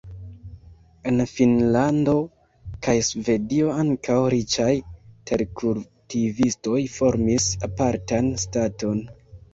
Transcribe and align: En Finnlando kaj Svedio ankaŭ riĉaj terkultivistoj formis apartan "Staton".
En 1.09 1.23
Finnlando 1.31 2.15
kaj 2.87 2.95
Svedio 3.09 3.69
ankaŭ 3.83 4.17
riĉaj 4.37 4.71
terkultivistoj 5.33 6.81
formis 6.99 7.47
apartan 7.69 8.33
"Staton". 8.47 9.07